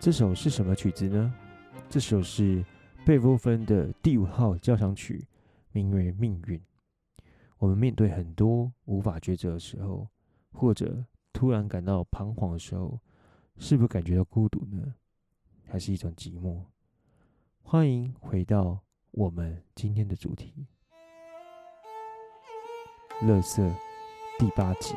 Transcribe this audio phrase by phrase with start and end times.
[0.00, 1.34] 这首是什么曲子呢？
[1.90, 2.64] 这首是
[3.04, 5.26] 贝多芬的第五号交响曲，
[5.72, 6.58] 名为《命运》。
[7.58, 10.08] 我们面对很多无法抉择的时候，
[10.52, 13.00] 或者突然感到彷徨的时候，
[13.56, 14.94] 是不是感觉到孤独呢？
[15.66, 16.62] 还是一种寂寞？
[17.62, 18.80] 欢迎回到
[19.10, 20.66] 我们今天的主题，
[23.26, 23.62] 《乐色》
[24.38, 24.94] 第八集。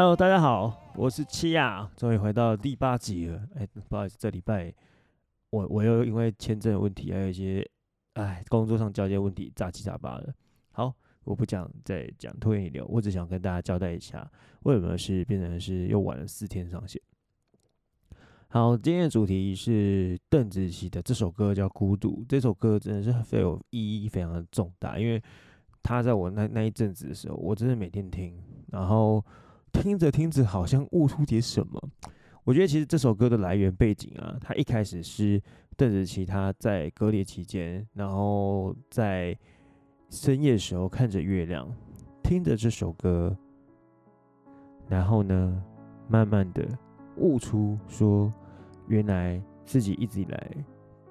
[0.00, 3.42] Hello，大家好，我是七亚，终于回到第八集了。
[3.56, 4.72] 哎，不好意思，这礼拜
[5.50, 7.68] 我我又因为签证的问题，还有一些
[8.12, 10.32] 哎工作上交接问题，杂七杂八的。
[10.70, 14.30] 好，我不讲再讲拖延流，我只想跟大家交代一下，
[14.62, 17.02] 为什么是变成是又晚了四天上线。
[18.50, 25.20] 好，今天的主题是邓紫棋的这首歌叫《孤独》，这首歌真的是非有意义，非常的重大，因为
[25.82, 29.20] 他在我那那一阵子的时候，我真的每天听，然后。
[29.80, 31.80] 听着听着，好像悟出点什么。
[32.44, 35.40] 我觉得其实这首歌的来源背景啊，它一开始是
[35.76, 39.36] 邓紫棋她在隔离期间，然后在
[40.10, 41.70] 深夜时候看着月亮，
[42.22, 43.36] 听着这首歌，
[44.88, 45.62] 然后呢，
[46.08, 46.66] 慢慢的
[47.16, 48.32] 悟出说，
[48.88, 50.50] 原来自己一直以来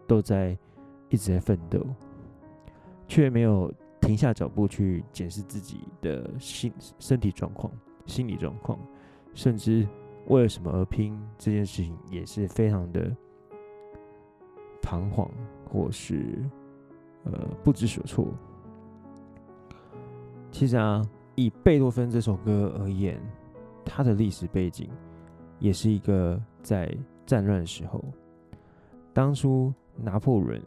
[0.08, 0.58] 都在
[1.10, 1.86] 一直在奋斗，
[3.08, 7.72] 却没有停下脚步去检视自己的心身体状况。
[8.08, 8.80] 心理状况，
[9.36, 9.88] 甚至
[10.28, 13.16] 为了什么而拼这件事情，也是非常的
[14.82, 15.30] 彷徨，
[15.70, 16.44] 或是
[17.26, 17.32] 呃
[17.64, 18.28] 不知所措。
[20.50, 21.02] 其实啊，
[21.36, 23.22] 以贝多芬这首歌而言，
[23.86, 24.90] 它的历史背景
[25.60, 26.92] 也是一个在
[27.26, 28.04] 战乱时候，
[29.14, 30.62] 当初拿破仑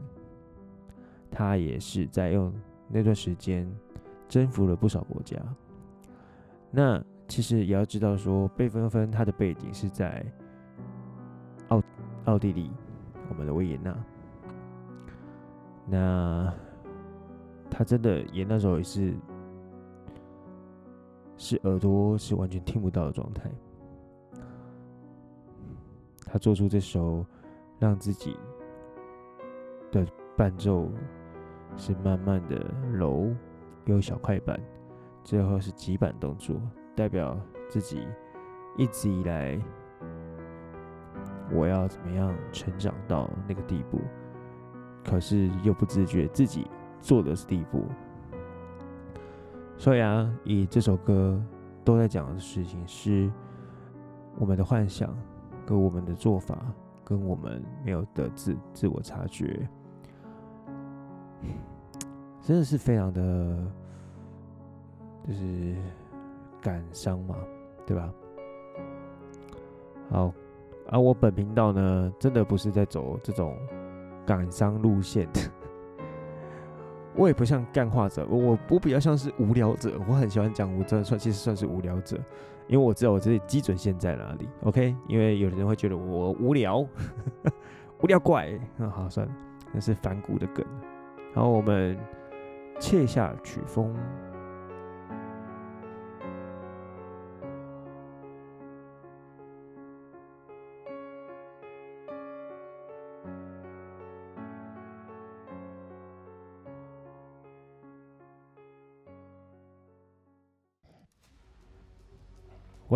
[1.30, 2.52] 他也是在用
[2.88, 3.68] 那段时间
[4.28, 5.36] 征服了不少国家。
[6.70, 10.26] 那其实也要知道，说贝多芬他的背景是在
[11.68, 11.80] 奥
[12.24, 12.72] 奥地利，
[13.28, 13.96] 我们的维也纳。
[15.86, 16.52] 那
[17.70, 19.14] 他真的也那时候也是
[21.36, 23.48] 是耳朵是完全听不到的状态。
[26.26, 27.24] 他做出这首
[27.78, 28.36] 让自己
[29.92, 30.04] 的
[30.36, 30.90] 伴奏
[31.76, 32.56] 是慢慢的
[32.92, 33.32] 柔，
[33.84, 34.60] 有小快板，
[35.22, 36.60] 最后是急板动作。
[37.00, 37.34] 代表
[37.66, 38.06] 自己
[38.76, 39.58] 一直以来，
[41.50, 43.98] 我要怎么样成长到那个地步？
[45.02, 47.86] 可是又不自觉自己做的是第一步。
[49.78, 51.42] 所以啊，以这首歌
[51.82, 53.32] 都在讲的事情是
[54.36, 55.16] 我们的幻想，
[55.64, 56.58] 跟我们的做法，
[57.02, 59.66] 跟我们没有的自自我察觉，
[62.42, 63.66] 真的是非常的，
[65.26, 65.74] 就是。
[66.60, 67.36] 感伤嘛，
[67.86, 68.12] 对吧？
[70.10, 70.32] 好，
[70.88, 73.56] 而、我本频道呢，真的不是在走这种
[74.26, 75.40] 感伤路线的。
[77.14, 80.00] 我也不像干话者，我我比较像是无聊者。
[80.08, 82.16] 我很喜欢讲，我真的算其实算是无聊者，
[82.68, 84.48] 因为我知道我自己基准线在哪里。
[84.62, 86.86] OK，因为有的人会觉得我无聊，
[88.02, 88.50] 无聊怪。
[88.76, 89.32] 那好，算了，
[89.72, 90.64] 那是反骨的梗。
[91.34, 91.96] 然后我们
[92.78, 93.94] 切下曲风。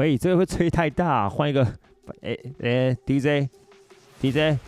[0.04, 1.64] 喂，这个会吹太大，换一个。
[2.20, 4.58] 哎哎，DJ，DJ，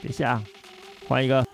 [0.00, 0.40] 等一下，
[1.08, 1.44] 换一个。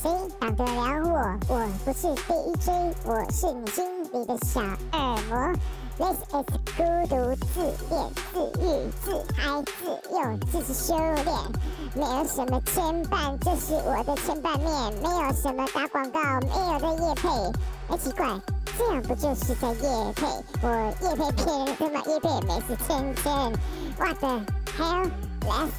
[0.00, 1.36] 谁挡得了我？
[1.48, 2.70] 我不是 DJ，
[3.04, 4.60] 我是你心里的小
[4.92, 5.52] 恶魔。
[5.98, 6.46] This is
[6.78, 7.60] 孤独自
[7.90, 11.26] 恋、自愈、自嗨、自用、自是修炼，
[11.92, 17.28] 没有什么牵绊，这是我的牵绊面，没有什么打广告，没有的夜配。
[17.88, 18.40] 哎，奇怪，
[18.78, 20.26] 这样不就是在夜配？
[20.62, 20.68] 我
[21.02, 22.00] 夜配骗人的吗？
[22.06, 23.26] 业配没事，天真。
[23.98, 24.40] What the
[24.78, 25.10] hell?
[25.48, 25.72] Last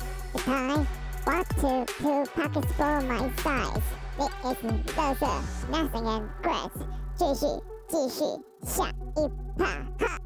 [0.43, 0.85] time,
[1.23, 3.87] what to two pockets for my size?
[4.17, 4.57] It is
[4.97, 5.39] loser,
[5.71, 6.71] nothing and grass.
[7.15, 7.47] 继续，
[7.87, 8.25] 继续，
[8.65, 9.65] 下一趴。
[9.97, 10.19] 哈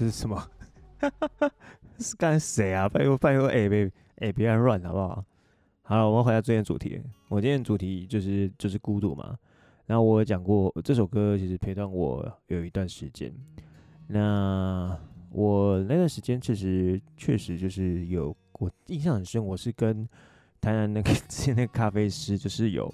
[0.00, 0.50] 这是什么？
[2.00, 2.88] 是干谁啊？
[2.88, 5.22] 拜托拜托，哎别哎别乱好不好？
[5.82, 6.98] 好了，我们回到今天主题。
[7.28, 9.38] 我今天主题就是就是孤独嘛。
[9.84, 13.30] 然后我讲过这首歌其实陪伴我有一段时间。
[14.06, 14.98] 那
[15.28, 20.08] 我那段时间确实确实就是有我印象很深，我是跟
[20.62, 22.90] 台南那个 之前那个咖啡师，就是有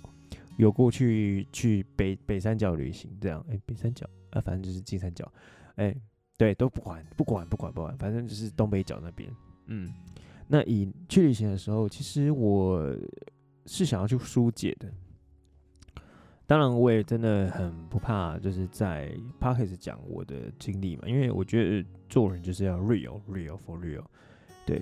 [0.56, 3.46] 有过去去北北三角旅行这样。
[3.48, 5.32] 哎，北三角啊，反正就是金三角。
[5.76, 5.94] 哎。
[6.36, 9.30] 对，都不管，不管，不管，不管，反正就是东北角那边。
[9.66, 9.92] 嗯，
[10.46, 12.94] 那以去旅行的时候，其实我
[13.64, 14.92] 是想要去疏解的。
[16.46, 24.04] 当然，我也真的很不怕，就是在 Podcast 讲我的经历嘛，因为我觉得做人就是要 real，real for real。
[24.64, 24.78] 对，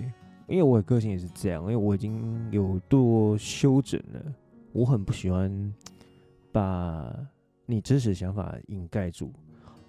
[0.47, 4.35] 因为我的个性也是这样，因为我已经有多修整了，
[4.73, 5.73] 我很不喜欢
[6.51, 7.11] 把
[7.65, 9.33] 你真实想法掩盖住。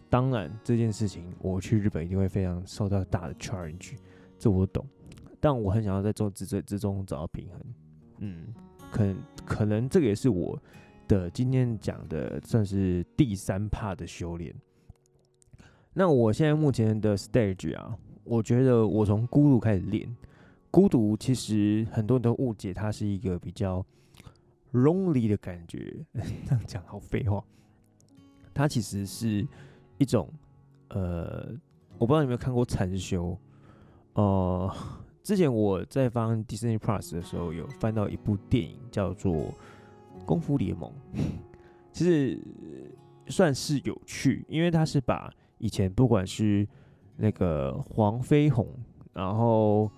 [0.08, 3.94] 当然，这件事情我去日本一定会非常受到大的 challenge，
[4.38, 4.86] 这我懂。
[5.40, 7.60] 但我很想要在这之之中找到平衡。
[8.18, 8.54] 嗯，
[8.90, 10.58] 可能可能这个也是我
[11.08, 14.54] 的今天讲的算是第三 part 的修炼。
[15.92, 20.16] 那我现在目前的 stage 啊，我觉得我从孤独开始练。
[20.70, 23.84] 孤独其实很多人都误解它是一个比较
[24.72, 25.94] lonely 的感觉，
[26.46, 27.44] 这样讲好废话。
[28.54, 29.44] 它其实是。
[29.98, 30.28] 一种，
[30.90, 31.48] 呃，
[31.98, 33.36] 我不知道你有没有看过禅修，
[34.12, 34.70] 呃，
[35.22, 39.32] 之前我在翻 Disney Plus 的时候，有翻到一部电影叫做
[40.26, 40.92] 《功夫联盟》，
[41.92, 42.38] 其实
[43.28, 46.68] 算是有趣，因为他是把以前不管是
[47.16, 48.68] 那个黄飞鸿，
[49.14, 49.90] 然后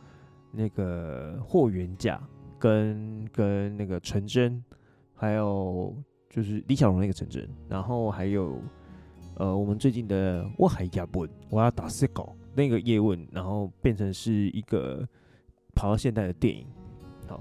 [0.53, 2.23] 那个霍元甲，
[2.59, 4.63] 跟跟那个陈真，
[5.15, 5.93] 还有
[6.31, 8.61] 就是李小龙那个陈真，然后还有。
[9.39, 15.09] 呃，我们最近的我还要问，我要打死狗那个叶问，然后变成是一个
[15.77, 16.67] 跑到现代的电影，
[17.29, 17.41] 好，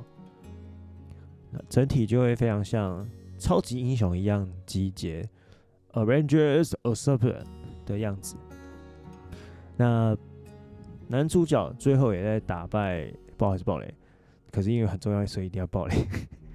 [1.51, 3.03] 那整体就会非常像
[3.39, 5.27] 超级英雄一样集结
[5.93, 7.43] ，Avengers Assemble
[7.83, 8.35] 的样子。
[9.75, 10.15] 那
[11.07, 13.91] 男主角最后也在打败，不好意思爆雷，
[14.51, 15.95] 可是因为很重要，所以一定要爆雷。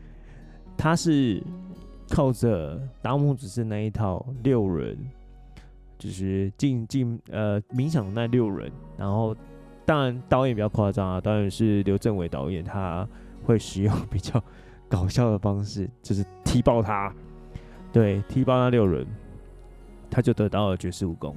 [0.78, 1.42] 他是
[2.10, 4.96] 靠着达摩只是那一套六人。
[6.02, 8.68] 就是进进呃冥想的那六人，
[8.98, 9.36] 然后
[9.86, 13.08] 当然导演比较夸张啊，当然是刘镇伟导演，他
[13.44, 14.42] 会使用比较
[14.88, 17.14] 搞笑的方式，就是踢爆他，
[17.92, 19.06] 对，踢爆那六人，
[20.10, 21.36] 他就得到了绝世武功。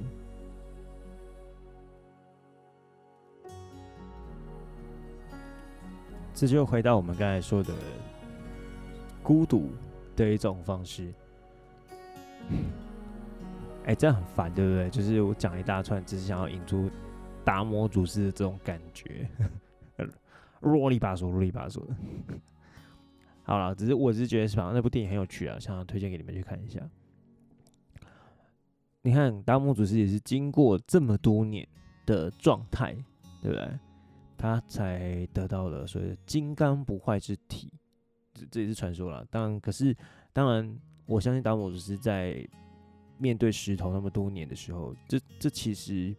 [6.34, 7.72] 这就回到我们刚才说的
[9.22, 9.70] 孤独
[10.16, 11.14] 的一种方式。
[13.86, 14.90] 哎、欸，这样很烦，对不对？
[14.90, 16.90] 就是我讲一大串，只是想要引出
[17.44, 19.28] 达摩祖师的这种感觉，
[20.58, 21.94] 啰里吧嗦，啰里吧嗦的。
[23.44, 24.72] 好了，只是我只是觉得是吧？
[24.74, 26.80] 那部电影很有趣啊，想要推荐给你们去看一下。
[29.02, 31.64] 你看达摩祖师也是经过这么多年
[32.06, 32.92] 的状态，
[33.40, 33.70] 对不对？
[34.36, 37.72] 他才得到了所谓的金刚不坏之体，
[38.34, 39.24] 这这也是传说了。
[39.30, 39.96] 当然，可是
[40.32, 40.76] 当然，
[41.06, 42.44] 我相信达摩祖师在。
[43.18, 46.14] 面对石头那么多年的时候，这这其实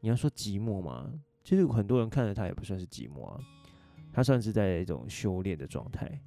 [0.00, 1.10] 你要说寂寞吗？
[1.42, 3.40] 其实很多人看着他也不算是寂寞啊，
[4.12, 6.20] 他算是在一种修炼的状态。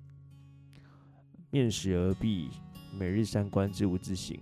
[1.51, 2.49] 面食而避，
[2.97, 4.37] 每日三观之无自省，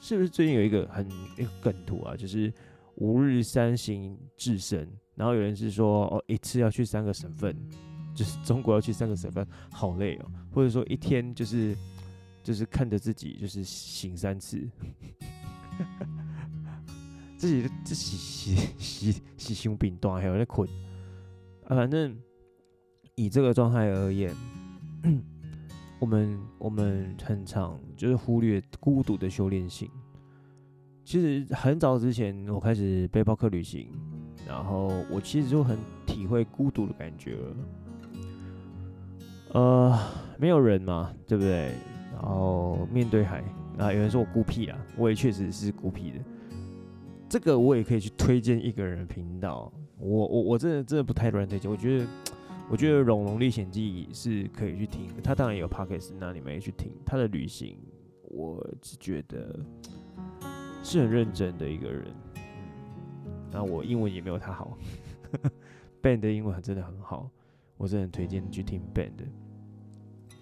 [0.00, 2.16] 是不是最近有一个很一个梗图啊？
[2.16, 2.52] 就是
[2.96, 7.56] 吾日三省至身，然后有人是说哦，一次要去三个省份，
[8.14, 11.76] 就是中国要去三个省份，好累哦，或者说一天就是。
[12.42, 14.66] 就是看着自己，就是醒三次，
[17.36, 20.68] 自己自己洗洗洗胸饼断，还有在困
[21.66, 21.76] 啊。
[21.76, 22.16] 反正
[23.14, 24.34] 以这个状态而言，
[25.98, 29.90] 我们我们很常就是忽略孤独的修炼性。
[31.04, 33.90] 其实很早之前，我开始背包客旅行，
[34.46, 37.38] 然后我其实就很体会孤独的感觉。
[39.52, 39.98] 呃，
[40.38, 41.72] 没有人嘛，对不对？
[42.20, 43.42] 然后面对海
[43.78, 46.18] 啊，有人说我孤僻啊，我也确实是孤僻的。
[47.28, 51.70] 这个我也可以去推荐一个人的频道，我我我真的真的不太乱推荐。
[51.70, 52.06] 我觉得
[52.70, 57.76] 我觉得《龙龙历险记》是可以去听，他当然也有 Podcast，那你们也去听他的旅行。
[58.22, 59.58] 我只觉得
[60.82, 64.76] 是很认真的一个人，嗯，那我英文也没有他好，
[66.02, 67.30] Ben 的英文真的很好，
[67.76, 69.24] 我真的很推荐你去听 Ben 的。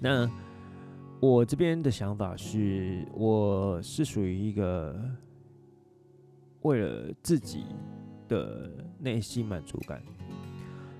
[0.00, 0.30] 那
[1.26, 4.94] 我这边的想法是，我是属于一个。
[6.62, 7.64] 为了自己
[8.26, 8.68] 的
[8.98, 10.02] 内心满足感，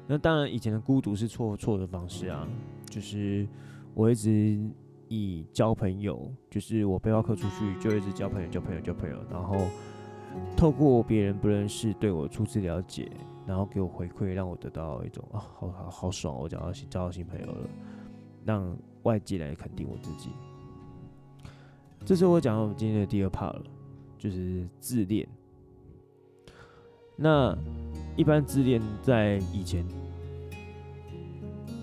[0.06, 2.46] 那当然以前的孤独是错错的方式啊，
[2.88, 3.44] 就是
[3.92, 4.56] 我一直
[5.08, 9.66] 以交朋友，就是我背包客出去就一直交朋友，交朋友，交朋友，然后
[10.56, 13.10] 透过别人不认识对我初次了解，
[13.44, 17.68] 然后给我回馈，让我得到一种啊，好好好爽，我交到新交到新朋友了，
[18.46, 20.30] 让外界来肯定我自己。
[22.04, 23.64] 这是我讲到我们今天的第二 part 了，
[24.16, 25.28] 就是自恋。
[27.16, 27.56] 那
[28.16, 29.84] 一般自恋在以前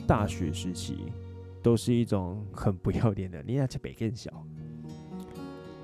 [0.07, 1.11] 大学时期
[1.61, 4.31] 都是一种很不要脸的，你那比更小。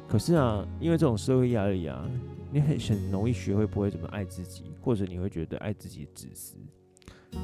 [0.07, 2.07] 可是啊，因为这种社会压力啊，
[2.51, 6.57] 你很很容易学会不会怎么爱自己，或者你会觉得爱自己自私。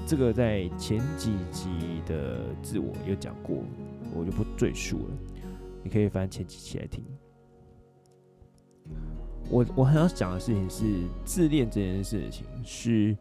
[0.05, 3.57] 这个在前几集的自我有讲过，
[4.15, 5.13] 我就不赘述了。
[5.83, 7.03] 你可以翻前几期来听。
[9.49, 10.83] 我我很想讲的事情是，
[11.23, 13.15] 自恋这件事情是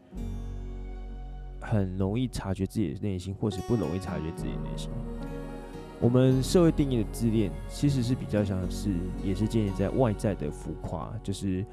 [1.60, 4.90] 很容易察觉自己的内心，或是不容易察觉自己的内心。
[6.00, 11.64] 我们社会定义的自恋，其实是比较像是，也是建立在外在的浮夸，就是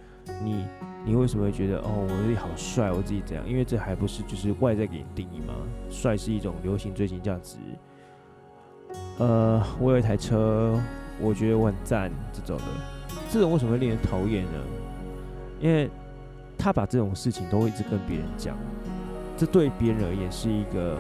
[0.44, 0.66] 你
[1.04, 3.48] 你为什么会觉得哦，我自己好帅，我自己怎样？
[3.48, 5.54] 因为这还不是就是外在给你定义吗？
[5.90, 7.58] 帅是一种流行追求价值。
[9.18, 10.80] 呃，我有一台车，
[11.20, 12.66] 我觉得我很赞，这种的。
[13.30, 14.64] 这种为什么会令人讨厌呢？
[15.60, 15.90] 因为
[16.58, 18.58] 他把这种事情都会一直跟别人讲，
[19.38, 21.00] 这对别人而言是一个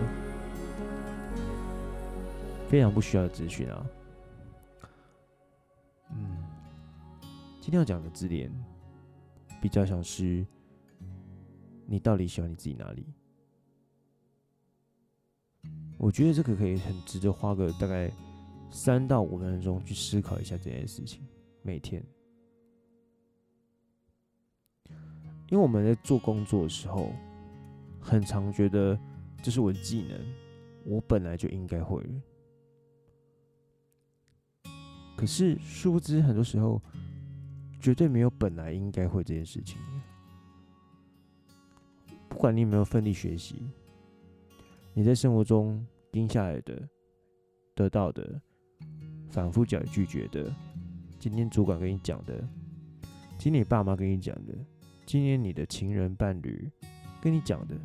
[2.68, 3.86] 非常不需要的资讯啊。
[6.12, 6.38] 嗯，
[7.60, 8.52] 今天要讲的自恋，
[9.62, 10.46] 比较想是
[11.86, 13.06] 你到底喜欢你自己哪里？
[15.98, 18.12] 我觉得这个可以很值得花个大概
[18.72, 21.24] 三到五分钟去思考一下这件事情，
[21.62, 22.04] 每天。
[25.50, 27.12] 因为我们在做工作的时候，
[28.00, 29.00] 很常觉得
[29.44, 30.20] 这是我的技能，
[30.86, 32.04] 我本来就应该会。
[35.16, 36.82] 可是殊不知，很多时候
[37.82, 39.82] 绝对没有本来应该会这件事情。
[42.30, 43.56] 不管你有没有奋力学习，
[44.94, 46.88] 你在生活中盯下来的、
[47.74, 48.40] 得到的、
[49.30, 50.54] 反复讲拒绝的，
[51.20, 52.48] 今天主管跟你讲的，
[53.38, 54.54] 今天你爸妈跟你讲的。
[55.04, 56.72] 今天你的情人伴侣
[57.20, 57.76] 跟你讲的，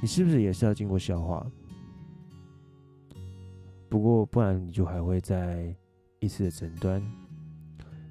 [0.00, 1.44] 你是不是也是要经过消化？
[3.88, 5.74] 不过不然你就还会再
[6.20, 7.02] 一次的诊断，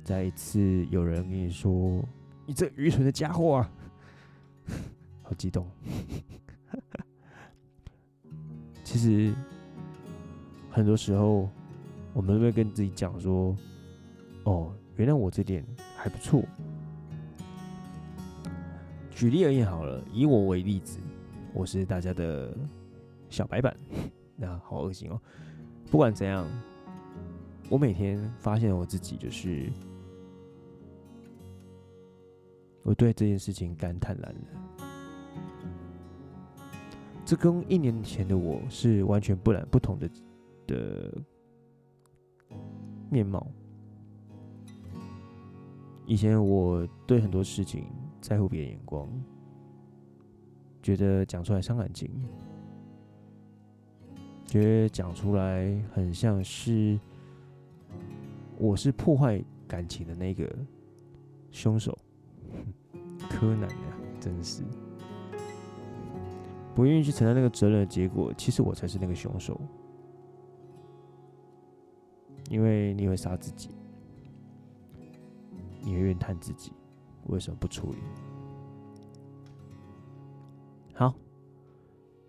[0.08, 2.02] 再一次有人跟你说
[2.48, 3.70] ：“你这愚蠢的家伙啊！”
[5.22, 5.70] 好激动。
[8.86, 9.36] 其实
[10.72, 11.50] 很多时候，
[12.14, 13.54] 我们都会跟自己讲说
[14.48, 15.62] ：“哦，原来我这点
[15.98, 16.42] 还不错。”
[19.12, 21.02] 举例而言好了，以我为例子，
[21.54, 22.58] 我是大家的
[23.30, 23.76] 小白板，
[24.38, 25.20] 那好恶心哦。
[25.92, 26.48] 不管怎样，
[27.68, 29.70] 我每天发现我自己就是，
[32.88, 34.42] 我对这件事情感叹烂了。
[37.26, 40.10] 这跟一年前的我是完全不然不同的
[40.66, 41.22] 的
[43.12, 43.46] 面貌。
[46.06, 47.86] 以前我对很多事情。
[48.20, 49.08] 在乎别人眼光，
[50.82, 52.12] 觉得讲出来伤感情，
[54.44, 57.00] 觉得讲出来很像是
[58.58, 60.54] 我是破坏感情的那个
[61.52, 61.98] 凶手，
[63.30, 64.64] 柯南呀，真是
[66.76, 69.60] 不愿意去承担那个责任的结果，其实我才是那个凶手，
[72.50, 73.70] 因为你会杀自己，
[75.82, 76.72] 你会怨叹自己。
[77.28, 77.98] 为什么不处理？
[80.94, 81.14] 好，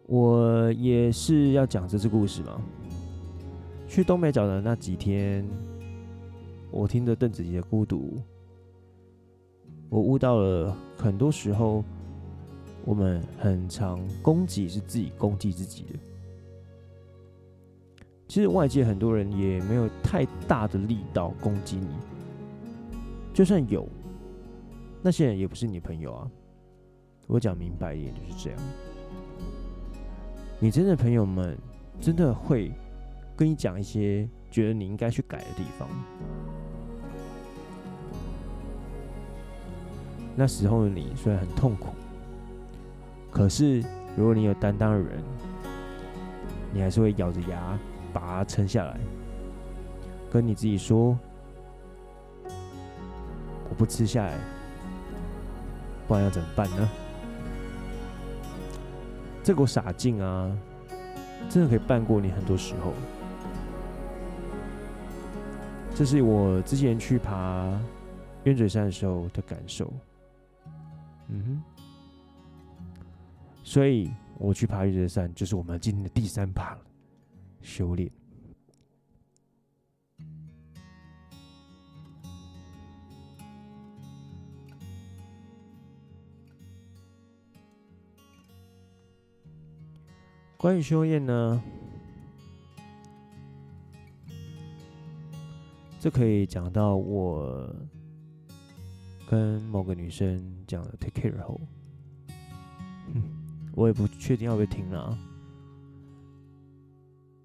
[0.07, 2.61] 我也是要讲这次故事嘛。
[3.87, 5.47] 去东北角的那几天，
[6.71, 8.17] 我听着邓紫棋的《孤独》，
[9.91, 11.83] 我悟到了很多时候，
[12.85, 15.99] 我们很常攻击是自己攻击自己的，
[18.27, 21.89] 其实外界很多人也没有太大的力道攻击你，
[23.33, 23.89] 就算有，
[25.03, 26.31] 那些人也不是你朋友啊。
[27.27, 28.61] 我讲明白一点就是这样。
[30.59, 31.57] 你真的朋友们
[32.01, 32.73] 真的会
[33.37, 35.89] 跟你讲一些觉得你应该去改的地方。
[40.39, 41.89] 那时候的你虽然很痛苦，
[43.29, 43.83] 可是
[44.17, 45.21] 如果你有担当的人，
[46.73, 47.77] 你还是会咬着牙。
[48.11, 48.99] 把它撑下来，
[50.33, 51.17] 跟你自己说
[53.69, 54.33] ：“我不吃下来，
[56.09, 56.89] 不然要怎么办呢？”
[59.45, 60.51] 这股傻劲啊，
[61.51, 62.95] 真的可以办过你很多时候。
[65.95, 67.71] 这是我之前去爬
[68.45, 69.93] 鸢嘴山的时候的感受。
[71.29, 71.63] 嗯哼，
[73.63, 76.81] 所以我去爬鸢嘴山，就是我们今天的第三爬了。
[77.61, 78.11] 修炼。
[90.57, 91.63] 关于修炼呢，
[96.01, 97.73] 这可以讲到我
[99.31, 101.61] 跟某个女生讲了 take care 后，
[103.75, 105.19] 我也不确定要不要听了。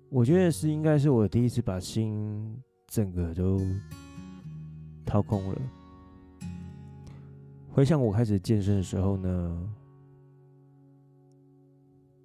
[0.09, 3.59] 我觉得是应该是我第一次把心整个都
[5.05, 5.61] 掏空了。
[7.69, 9.69] 回想我开始健身的时候呢，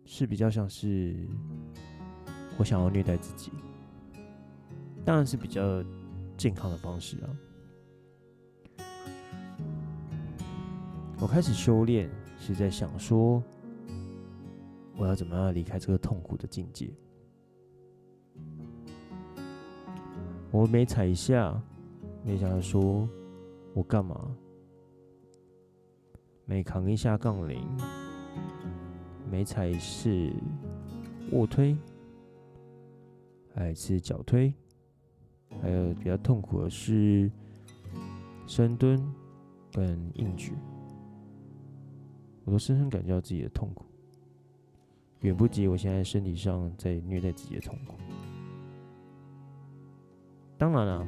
[0.04, 1.26] 是比较像是
[2.58, 3.50] 我想要虐待自己，
[5.04, 5.82] 当然是比较
[6.36, 7.30] 健康的方式啊。
[11.20, 12.08] 我开始修炼
[12.38, 13.42] 是在想说，
[14.96, 16.88] 我要怎么样离开这个痛苦的境界。
[20.52, 21.60] 我每踩一下，
[22.24, 23.08] 每想说，
[23.74, 24.32] 我干嘛？
[26.44, 27.66] 每扛一下杠铃，
[29.28, 30.32] 每踩一次
[31.32, 31.76] 卧推，
[33.52, 34.54] 还有一次脚推，
[35.60, 37.28] 还有比较痛苦的是
[38.46, 38.98] 深蹲
[39.72, 40.54] 跟硬举，
[42.48, 43.84] 我都深深感觉到自己的痛苦，
[45.20, 47.94] 远不及我现在身体上在虐待自己的痛苦。
[50.56, 51.06] 当然了、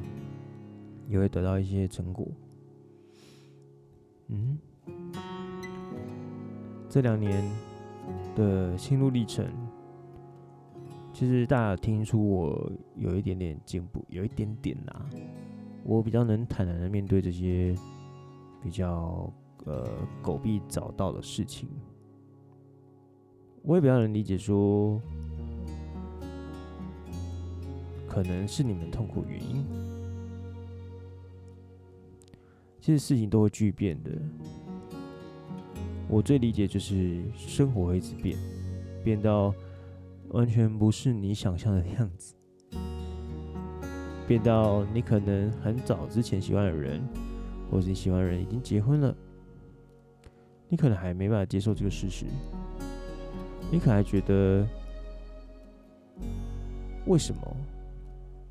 [1.09, 2.27] 也会得到一些成果。
[4.27, 4.55] 嗯，
[6.87, 7.43] 这两年
[8.35, 9.43] 的心路历程，
[11.11, 15.09] 其实大家听出我有一点点进步，有一点点啦、
[15.83, 17.75] 我比较能坦然的面对这些
[18.61, 19.27] 比较
[19.65, 19.87] 呃
[20.21, 21.67] 狗币找到的事情，
[23.63, 25.01] 我也比较能理解说。
[28.07, 29.65] 可能是你们痛苦原因。
[32.81, 34.11] 其实事情都会巨变的。
[36.09, 38.37] 我最理解就是生活会一直变，
[39.01, 39.55] 变到
[40.31, 42.35] 完全不是你想象的样子，
[44.27, 47.01] 变到你可能很早之前喜欢的人，
[47.69, 49.15] 或者你喜欢的人已经结婚了，
[50.71, 52.25] 你可能还没办法接受这个事实，
[53.69, 54.65] 你可能还觉得
[57.07, 57.41] 为什么？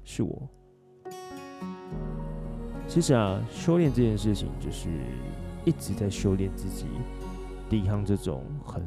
[0.05, 0.43] 是我。
[2.87, 4.91] 其实啊，修炼这件事情就是
[5.65, 6.85] 一直在修炼自己，
[7.71, 8.87] 抵抗这种很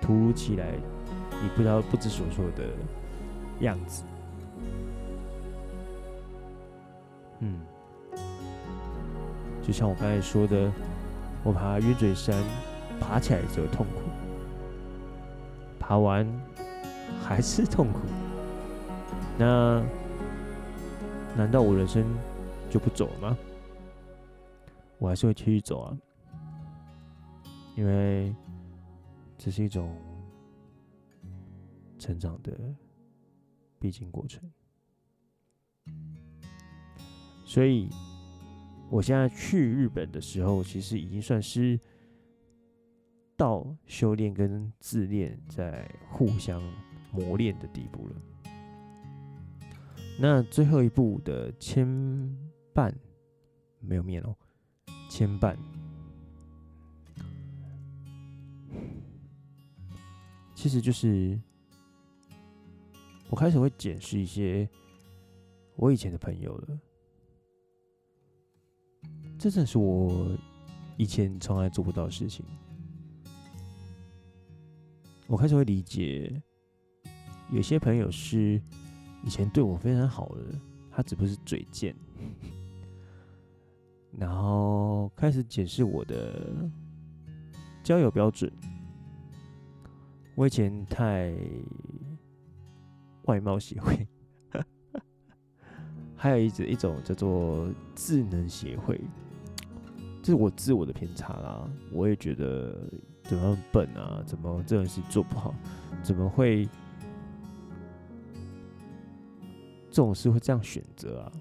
[0.00, 0.72] 突如其来、
[1.42, 2.64] 你不知道不知所措的
[3.60, 4.04] 样子。
[7.40, 7.60] 嗯，
[9.60, 10.72] 就像我刚才说的，
[11.46, 12.34] 我爬鸢嘴山，
[12.98, 14.00] 爬起来只有痛苦，
[15.78, 16.26] 爬完
[17.22, 18.00] 还是痛苦。
[19.38, 19.80] 那
[21.36, 22.04] 难道我人生
[22.68, 23.38] 就不走了吗？
[24.98, 25.96] 我还是会继续走啊，
[27.76, 28.34] 因为
[29.38, 29.94] 这是一种
[31.96, 32.52] 成长的
[33.78, 34.42] 必经过程。
[37.44, 37.88] 所以，
[38.88, 41.78] 我现在去日本的时候，其实已经算是
[43.36, 46.62] 到修炼跟自恋在互相
[47.12, 48.14] 磨练的地步了。
[50.18, 51.86] 那最后一步的牵
[52.72, 52.90] 绊
[53.80, 54.34] 没有面哦，
[55.10, 55.54] 牵绊
[60.54, 61.38] 其实就是
[63.28, 64.66] 我开始会检视一些
[65.74, 66.80] 我以前的朋友了，
[69.38, 70.36] 这正是我
[70.96, 72.44] 以前从来做不到的事情。
[75.26, 76.42] 我开始会理解，
[77.50, 78.60] 有些朋友是。
[79.24, 81.96] 以前对我非常好的，他只不过是嘴贱，
[84.16, 86.70] 然后开始检视我的
[87.82, 88.52] 交友标准。
[90.36, 91.34] 我以前太
[93.22, 94.06] 外貌协会，
[96.14, 99.00] 还有一种一种叫做智能协会，
[100.26, 101.70] 这是我自我的偏差啦。
[101.92, 102.76] 我也觉得
[103.22, 105.54] 怎么笨啊，怎么这件事做不好，
[106.02, 106.68] 怎么会
[109.88, 111.32] 这种事会这样选择啊？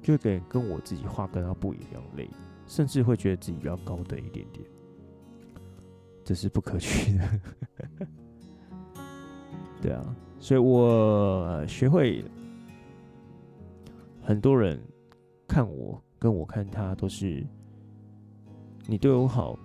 [0.00, 2.30] 就给跟我自己画跟他不一样类，
[2.66, 4.66] 甚至会觉得自己比较高等一点点。
[6.24, 7.40] 这是不可取的，
[9.82, 12.24] 对啊，所以我学会
[14.22, 14.80] 很多人
[15.46, 17.46] 看我跟我看他都是
[18.86, 19.58] 你对我好，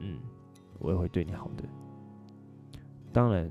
[0.00, 0.18] 嗯，
[0.78, 1.64] 我也会对你好的。
[3.12, 3.50] 当然，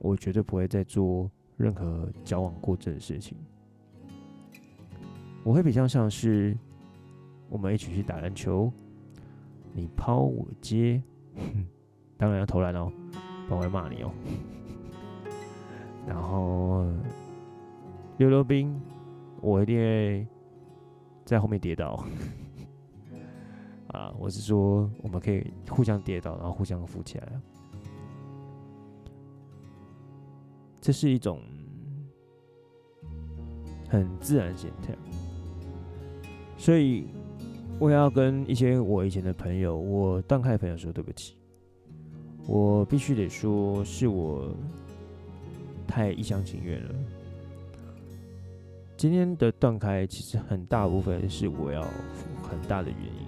[0.00, 3.36] 我绝对不会再做任何矫枉过正的事情。
[5.44, 6.56] 我会比较像是
[7.48, 8.72] 我们一起去打篮球，
[9.72, 11.02] 你抛我接。
[12.16, 12.92] 当然要投篮哦，
[13.48, 14.12] 不然会骂你哦。
[16.06, 16.86] 然后
[18.18, 18.80] 溜溜冰，
[19.40, 20.26] 我一定会
[21.24, 22.04] 在后面跌倒。
[23.88, 27.28] 啊，我是说，我们可以互相跌倒，然后互相扶起来。
[30.80, 31.40] 这是一种
[33.88, 34.96] 很自然现象，
[36.56, 37.06] 所以
[37.78, 41.36] 我要跟一些我以前的朋友，我断开的朋友说对不起。
[42.48, 44.52] 我必须得说，是我
[45.86, 46.94] 太一厢情愿了。
[49.02, 51.82] 今天的断开，其实很大部分是我要
[52.48, 53.26] 很大的原因。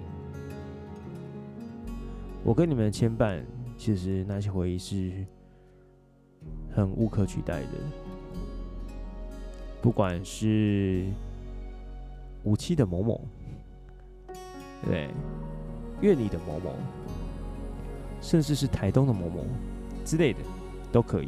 [2.45, 3.43] 我跟你们的牵绊，
[3.75, 5.11] 其实那些回忆是
[6.73, 7.67] 很无可取代的。
[9.81, 11.07] 不管是
[12.45, 13.19] 武器的某某，
[14.85, 15.09] 对，
[15.99, 16.73] 月里的某某。
[18.21, 19.45] 甚至是台东的某某
[20.05, 20.39] 之类的，
[20.89, 21.27] 都可以。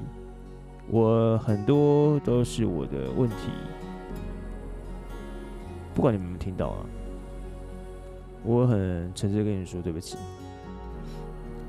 [0.89, 3.35] 我很多都是我的问题，
[5.97, 6.85] 不管你们有没有听到啊，
[8.43, 10.15] 我很诚实跟你说对不起。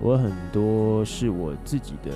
[0.02, 2.12] 我很多是我自己的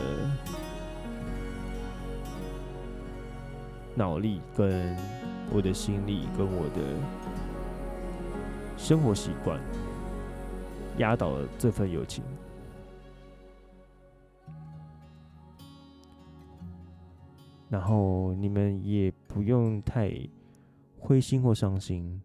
[3.94, 4.94] 脑力，跟
[5.50, 6.82] 我的心力，跟我的
[8.76, 9.58] 生活习惯，
[10.98, 12.22] 压倒了这份友情。
[17.70, 20.12] 然后你们也不用太
[21.04, 22.22] 灰心或伤心，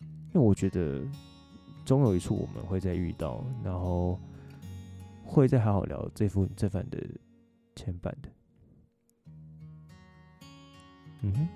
[0.00, 1.02] 因为我觉得
[1.84, 4.16] 总有一处我们会再遇到，然后
[5.24, 6.98] 会再好好聊这副这番的
[7.74, 8.28] 牵绊的。
[11.22, 11.48] 嗯哼。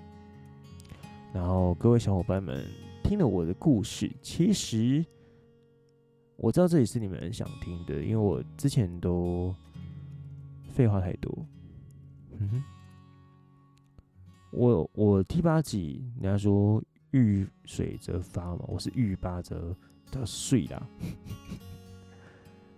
[1.32, 2.66] 然后各位小伙伴们
[3.04, 5.06] 听了我的故事，其实
[6.36, 9.54] 我知道这也是你们很想听的，因为我之前都
[10.72, 11.32] 废话太多。
[12.32, 12.64] 嗯哼，
[14.50, 19.76] 我我第八集，人家说遇水则发嘛，我是遇八则
[20.10, 20.86] 的碎啦，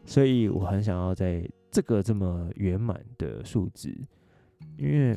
[0.05, 3.95] 所以我很想要在这个这么圆满的数字，
[4.77, 5.17] 因为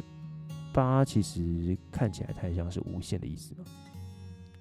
[0.73, 3.63] 八其实看起来太像是无限的意思嘛，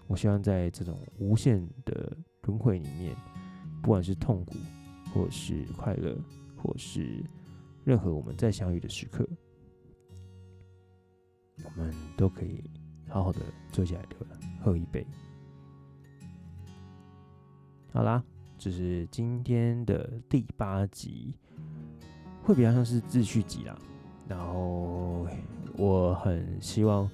[0.07, 3.14] 我希望在这种无限的轮回里面，
[3.83, 4.55] 不管是痛苦，
[5.12, 6.16] 或是快乐，
[6.57, 7.22] 或是
[7.85, 9.29] 任何我们再相遇的时刻。
[11.64, 12.62] 我们都可以
[13.09, 13.40] 好好的
[13.73, 14.05] 坐下来
[14.62, 15.07] 喝一杯。
[17.92, 18.23] 好啦，
[18.57, 21.35] 这是今天的第八集，
[22.42, 23.77] 会比较像是自序集啦。
[24.29, 25.27] 然后
[25.77, 27.11] 我很希望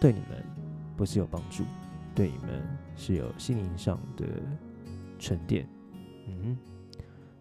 [0.00, 0.44] 对你们
[0.96, 1.64] 不是有帮助，
[2.14, 2.62] 对你们
[2.94, 4.24] 是有心灵上的
[5.18, 5.66] 沉淀。
[6.28, 6.56] 嗯，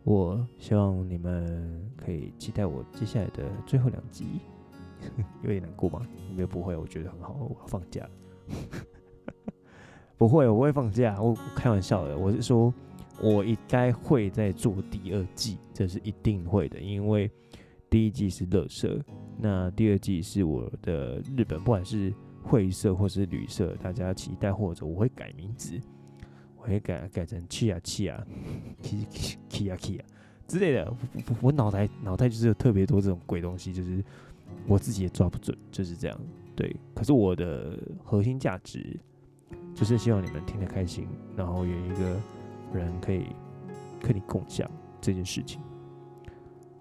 [0.04, 4.40] 我希望你们可以期待我接下来的最后两集。
[5.44, 6.06] 有点难过吗？
[6.30, 7.36] 应该不会，我觉得很好。
[7.40, 8.08] 我要放假，
[10.18, 11.22] 不会，我不会放假。
[11.22, 12.74] 我开玩笑的，我是说，
[13.22, 16.80] 我应该会再做第二季，这是一定会的。
[16.80, 17.30] 因为
[17.90, 19.00] 第一季是乐色，
[19.38, 25.80] 那第二季是我的日本，不管是会社或是旅社，大家期待，或者我会改名字，
[26.58, 28.24] 我会改改成气啊气啊
[28.82, 29.08] 气
[29.50, 30.06] 气啊气啊
[30.48, 30.94] 之类的。
[31.42, 34.04] 我脑袋脑袋就是有特别多这种鬼东西，就是。
[34.68, 36.20] 我自己也抓不准，就是这样。
[36.56, 39.00] 对，可是我的核心价值
[39.74, 42.20] 就是希望你们听得开心，然后有一个
[42.74, 43.26] 人可以
[44.00, 45.62] 跟你共享这件事情。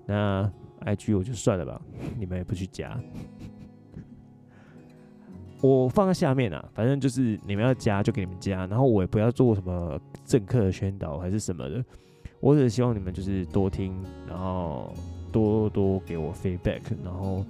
[0.06, 0.50] 那
[0.84, 1.80] IG 我就算了吧，
[2.18, 3.00] 你们也不去加。
[5.62, 11.84] 我放在下面啊，反正就是你们要加就给你们加，然后我也不要做什么政客的宣导还是什么的，
[12.40, 13.94] 我只是希望你们就是多听，
[14.26, 14.92] 然后
[15.30, 17.44] 多多给我 feedback，然后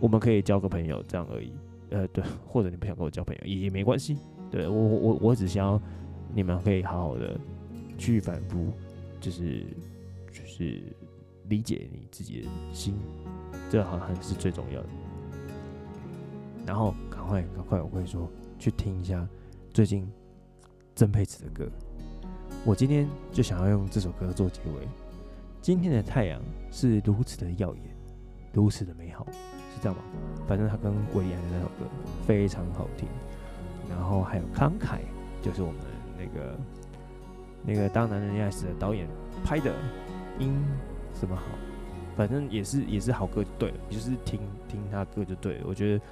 [0.00, 1.52] 我们可以交个朋友这样而已。
[1.90, 4.16] 呃，对，或者你不想跟我交朋友也没关系，
[4.50, 5.80] 对，我我我只想要
[6.34, 7.38] 你们可以好好的
[7.96, 8.72] 去反复，
[9.20, 9.64] 就是
[10.32, 10.82] 就是
[11.48, 12.94] 理解你自己的心，
[13.70, 14.88] 这好像是最重要的。
[16.66, 17.18] 然后赶。
[17.28, 17.78] 快，赶快！
[17.82, 18.26] 我会说，
[18.58, 19.28] 去听一下
[19.70, 20.10] 最近
[20.94, 21.68] 曾沛慈的歌。
[22.64, 24.88] 我今天就想要用这首歌做结尾。
[25.68, 27.82] 今天的太阳是如此的耀眼，
[28.54, 30.02] 如此的美好，是这样吗？
[30.46, 31.84] 反正他跟韦礼安的那首歌
[32.26, 33.06] 非常好听。
[33.86, 35.00] 然后还有慷慨，
[35.42, 35.76] 就是我们
[36.16, 36.58] 那个
[37.66, 39.06] 那个当男人恋爱时的导演
[39.44, 39.70] 拍的，
[40.38, 40.58] 音
[41.12, 41.42] 什么好，
[42.16, 45.64] 反正也是也是好歌就对了，你就是听听他歌就对了。
[45.68, 46.02] 我觉得。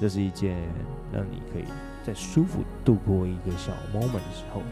[0.00, 0.56] 这是一件
[1.12, 1.64] 让你可以
[2.04, 4.62] 在舒服度过一个小 moment 的时候。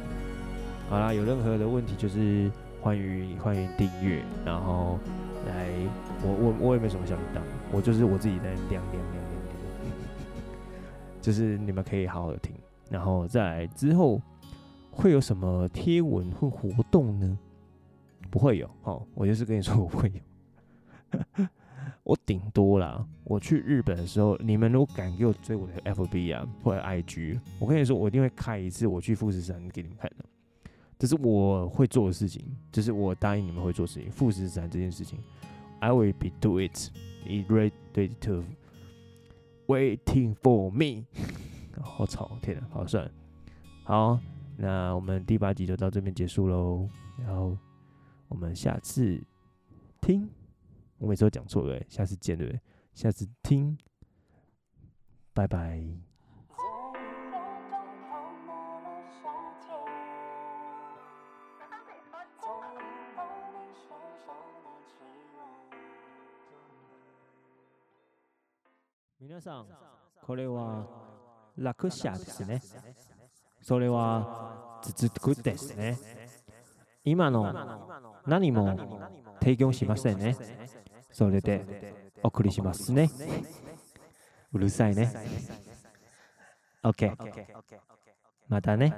[0.89, 2.49] 好啦，有任何的问题就是
[2.83, 4.99] 欢迎欢迎订阅，然后
[5.47, 5.69] 来
[6.23, 7.41] 我我我也没什么小铃铛，
[7.71, 9.95] 我就是我自己在亮亮亮亮亮，
[11.21, 12.55] 就是你们可以好好的听，
[12.89, 14.21] 然后再来之后
[14.91, 17.39] 会有什么贴文或活动呢？
[18.31, 21.47] 不会有，好，我就是跟你说我不会有。
[22.03, 30.25] 我顶多啦，我去日本的时候，你们如果敢给我追我的 FB 啊或者 IG，我跟你说，我一定会开一次我去富士山给你们看的。
[31.01, 34.13] 这是我会做的事情，这是我答应你们会做的事情。
[34.13, 35.19] 富士山这件事情
[35.79, 36.91] ，I will be do it.
[37.25, 38.45] It ready to
[39.67, 41.07] waiting for me。
[41.81, 43.11] 好吵，天啊，好算了。
[43.85, 44.21] 好，
[44.59, 46.87] 那我们第八集就到这边结束喽，
[47.19, 47.57] 然后
[48.29, 49.19] 我们下次
[50.03, 50.29] 听。
[50.99, 52.61] 我每次都讲错了，下次见，对不对？
[52.93, 53.79] 下次听，
[55.33, 56.10] 拜拜。
[69.31, 69.67] 皆さん、
[70.27, 70.89] これは
[71.57, 72.61] 落车ですね。
[73.63, 75.97] それは続くですね。
[77.05, 77.55] 今の
[78.27, 78.77] 何も
[79.39, 80.37] 提供しませんね。
[81.13, 83.09] それでお送りしますね。
[84.53, 85.15] うるさいね。
[86.83, 87.15] OK。
[88.49, 88.93] またね。